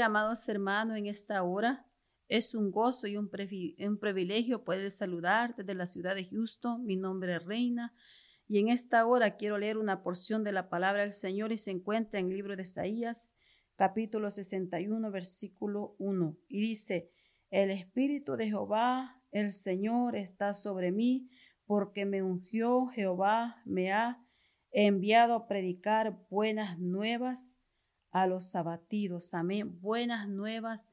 [0.00, 1.86] amados hermanos, en esta hora.
[2.28, 6.84] Es un gozo y un, privilegio poder saludar desde la ciudad de Houston.
[6.84, 7.92] Mi nombre es Reina.
[8.46, 11.70] Y en esta hora quiero leer una porción de la palabra del Señor y se
[11.70, 13.32] encuentra en el libro de Isaías,
[13.76, 16.36] capítulo 61, versículo 1.
[16.48, 17.10] Y dice,
[17.50, 21.28] el Espíritu de Jehová, el Señor, está sobre mí,
[21.64, 24.20] porque me ungió Jehová, me ha
[24.70, 27.59] enviado a predicar buenas nuevas
[28.10, 29.34] a los abatidos.
[29.34, 29.80] Amén.
[29.80, 30.88] Buenas nuevas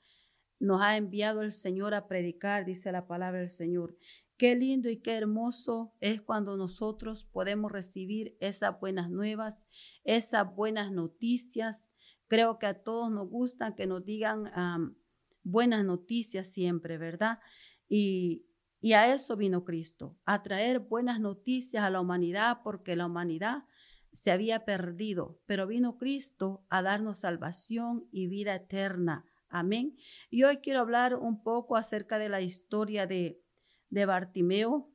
[0.60, 3.96] nos ha enviado el Señor a predicar, dice la palabra del Señor.
[4.38, 9.66] Qué lindo y qué hermoso es cuando nosotros podemos recibir esas buenas nuevas,
[10.04, 11.90] esas buenas noticias.
[12.28, 14.96] Creo que a todos nos gusta que nos digan
[15.44, 17.40] buenas noticias siempre, ¿verdad?
[17.88, 18.46] Y,
[18.80, 23.64] y a eso vino Cristo, a traer buenas noticias a la humanidad, porque la humanidad
[24.18, 29.26] se había perdido, pero vino Cristo a darnos salvación y vida eterna.
[29.48, 29.96] Amén.
[30.32, 33.40] Y hoy quiero hablar un poco acerca de la historia de,
[33.92, 34.90] de Bartimeo.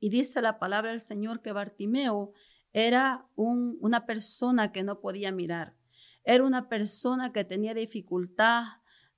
[0.00, 2.34] Y dice la palabra del Señor que Bartimeo
[2.74, 5.74] era un, una persona que no podía mirar.
[6.22, 8.64] Era una persona que tenía dificultad,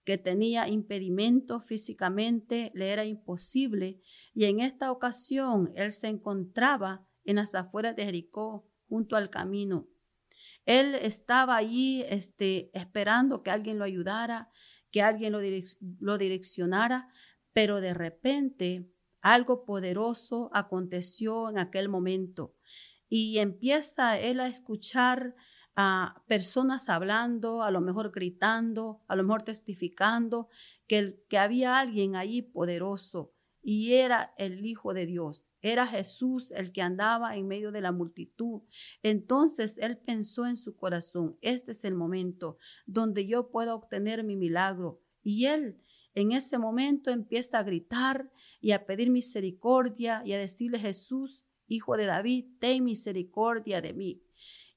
[0.04, 4.00] que tenía impedimento físicamente, le era imposible.
[4.32, 9.88] Y en esta ocasión él se encontraba en las afueras de Jericó junto al camino.
[10.66, 14.50] Él estaba allí este, esperando que alguien lo ayudara,
[14.90, 15.40] que alguien lo,
[16.00, 17.08] lo direccionara,
[17.54, 18.86] pero de repente
[19.22, 22.54] algo poderoso aconteció en aquel momento
[23.08, 25.34] y empieza él a escuchar
[25.74, 30.50] a personas hablando, a lo mejor gritando, a lo mejor testificando
[30.86, 35.46] que, que había alguien allí poderoso y era el Hijo de Dios.
[35.60, 38.62] Era Jesús el que andaba en medio de la multitud.
[39.02, 44.36] Entonces él pensó en su corazón, este es el momento donde yo puedo obtener mi
[44.36, 45.00] milagro.
[45.22, 45.78] Y él
[46.14, 48.30] en ese momento empieza a gritar
[48.60, 54.22] y a pedir misericordia y a decirle, Jesús, hijo de David, ten misericordia de mí.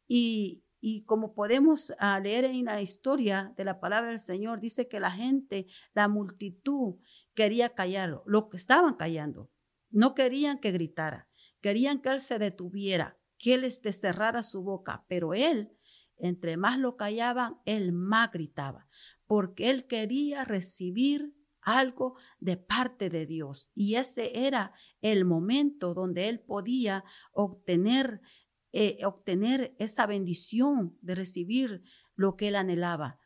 [0.08, 4.88] Y, y como podemos ah, leer en la historia de la palabra del Señor, dice
[4.88, 6.96] que la gente, la multitud,
[7.36, 9.52] quería callarlo, lo que estaban callando.
[9.92, 11.30] No querían que gritara,
[11.62, 15.72] querían que él se detuviera, que él este cerrara su boca, pero él,
[16.18, 18.88] entre más lo callaban, él más gritaba,
[19.28, 23.70] porque él quería recibir algo de parte de Dios.
[23.74, 28.22] Y ese era el momento donde él podía obtener,
[28.72, 31.84] eh, obtener esa bendición de recibir
[32.16, 33.20] lo que él anhelaba.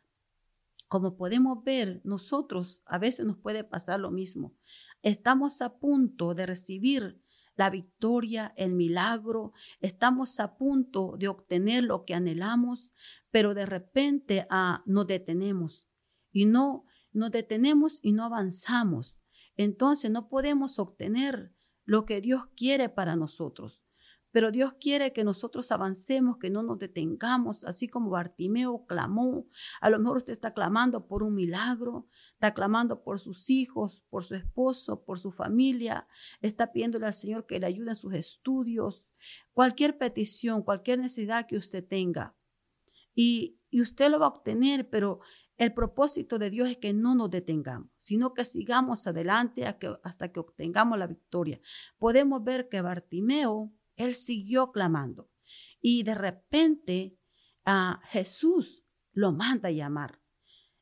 [0.90, 4.56] Como podemos ver, nosotros a veces nos puede pasar lo mismo.
[5.02, 7.22] Estamos a punto de recibir
[7.54, 12.90] la victoria, el milagro, estamos a punto de obtener lo que anhelamos,
[13.30, 15.88] pero de repente ah, nos detenemos
[16.32, 19.20] y no nos detenemos y no avanzamos.
[19.56, 23.84] Entonces no podemos obtener lo que Dios quiere para nosotros.
[24.32, 29.46] Pero Dios quiere que nosotros avancemos, que no nos detengamos, así como Bartimeo clamó.
[29.80, 34.24] A lo mejor usted está clamando por un milagro, está clamando por sus hijos, por
[34.24, 36.06] su esposo, por su familia,
[36.40, 39.10] está pidiéndole al Señor que le ayude en sus estudios,
[39.52, 42.34] cualquier petición, cualquier necesidad que usted tenga.
[43.14, 45.20] Y, y usted lo va a obtener, pero
[45.60, 50.40] el propósito de Dios es que no nos detengamos, sino que sigamos adelante hasta que
[50.40, 51.60] obtengamos la victoria.
[51.98, 55.30] Podemos ver que Bartimeo él siguió clamando.
[55.80, 57.16] Y de repente
[57.64, 60.20] a Jesús lo manda a llamar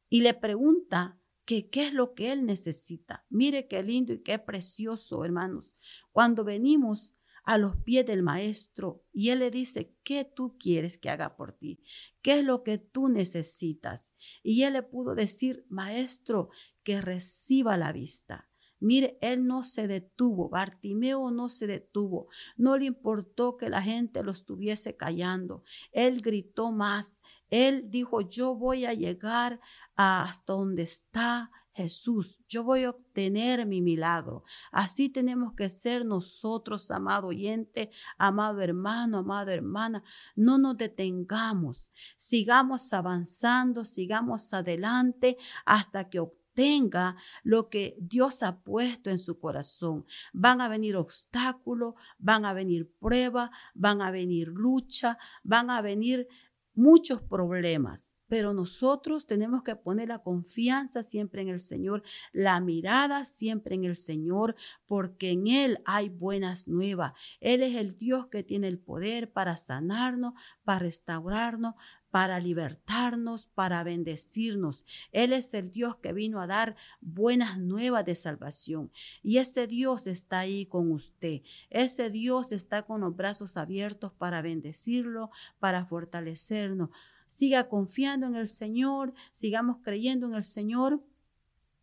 [0.08, 3.24] y le pregunta que qué es lo que él necesita.
[3.30, 5.74] Mire qué lindo y qué precioso, hermanos.
[6.12, 7.14] Cuando venimos
[7.44, 11.52] a los pies del maestro y él le dice, ¿qué tú quieres que haga por
[11.52, 11.82] ti?
[12.20, 14.12] ¿Qué es lo que tú necesitas?
[14.42, 16.50] Y él le pudo decir, maestro,
[16.82, 18.47] que reciba la vista.
[18.80, 24.22] Mire, él no se detuvo, Bartimeo no se detuvo, no le importó que la gente
[24.22, 27.20] lo estuviese callando, él gritó más,
[27.50, 29.60] él dijo, yo voy a llegar
[29.96, 34.42] hasta donde está Jesús, yo voy a obtener mi milagro.
[34.72, 40.02] Así tenemos que ser nosotros, amado oyente, amado hermano, amada hermana.
[40.34, 47.14] No nos detengamos, sigamos avanzando, sigamos adelante hasta que obtenemos tenga
[47.44, 50.04] lo que Dios ha puesto en su corazón.
[50.32, 56.26] Van a venir obstáculos, van a venir pruebas, van a venir lucha, van a venir
[56.74, 58.12] muchos problemas.
[58.26, 62.02] Pero nosotros tenemos que poner la confianza siempre en el Señor,
[62.32, 67.12] la mirada siempre en el Señor, porque en Él hay buenas nuevas.
[67.40, 70.34] Él es el Dios que tiene el poder para sanarnos,
[70.64, 71.74] para restaurarnos,
[72.10, 74.84] para libertarnos, para bendecirnos.
[75.12, 78.90] Él es el Dios que vino a dar buenas nuevas de salvación.
[79.22, 81.42] Y ese Dios está ahí con usted.
[81.70, 86.90] Ese Dios está con los brazos abiertos para bendecirlo, para fortalecernos.
[87.26, 91.02] Siga confiando en el Señor, sigamos creyendo en el Señor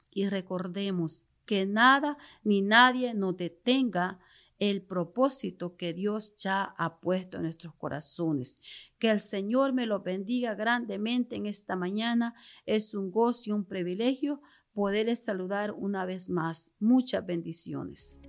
[0.10, 4.20] y recordemos que nada ni nadie nos detenga
[4.60, 8.60] el propósito que Dios ya ha puesto en nuestros corazones.
[9.00, 12.34] Que el Señor me lo bendiga grandemente en esta mañana.
[12.66, 14.42] Es un gozo y un privilegio
[14.74, 16.72] poderles saludar una vez más.
[16.80, 18.20] Muchas bendiciones.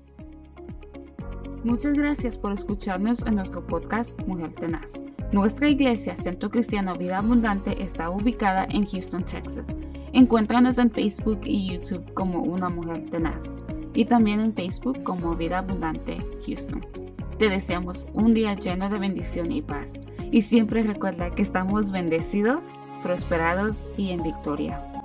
[1.64, 5.02] Muchas gracias por escucharnos en nuestro podcast Mujer Tenaz.
[5.32, 9.75] Nuestra iglesia, Centro Cristiano Vida Abundante, está ubicada en Houston, Texas.
[10.12, 13.56] Encuéntranos en Facebook y YouTube como Una Mujer Tenaz
[13.96, 16.87] y también en Facebook como Vida Abundante Houston.
[17.38, 20.00] Te deseamos un día lleno de bendición y paz.
[20.31, 24.95] Y siempre recuerda que estamos bendecidos, prosperados y en victoria.